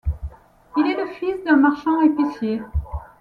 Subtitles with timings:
[0.77, 2.59] Il est le fils d'un marchand-épicier.